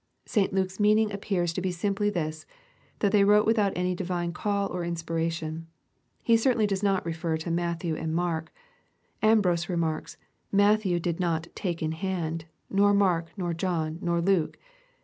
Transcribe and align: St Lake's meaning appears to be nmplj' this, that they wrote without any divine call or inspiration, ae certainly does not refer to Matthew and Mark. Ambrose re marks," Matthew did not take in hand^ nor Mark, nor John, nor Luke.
St 0.25 0.51
Lake's 0.51 0.79
meaning 0.79 1.11
appears 1.11 1.53
to 1.53 1.61
be 1.61 1.69
nmplj' 1.69 2.11
this, 2.13 2.47
that 3.01 3.11
they 3.11 3.23
wrote 3.23 3.45
without 3.45 3.71
any 3.75 3.93
divine 3.93 4.33
call 4.33 4.67
or 4.71 4.83
inspiration, 4.83 5.67
ae 6.27 6.37
certainly 6.37 6.65
does 6.65 6.81
not 6.81 7.05
refer 7.05 7.37
to 7.37 7.51
Matthew 7.51 7.95
and 7.95 8.11
Mark. 8.15 8.51
Ambrose 9.21 9.69
re 9.69 9.75
marks," 9.75 10.17
Matthew 10.51 10.99
did 10.99 11.19
not 11.19 11.49
take 11.53 11.83
in 11.83 11.91
hand^ 11.93 12.45
nor 12.67 12.95
Mark, 12.95 13.27
nor 13.37 13.53
John, 13.53 13.99
nor 14.01 14.21
Luke. 14.21 14.57